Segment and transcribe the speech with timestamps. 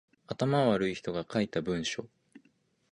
[0.25, 2.09] 頭悪い人が書いた文章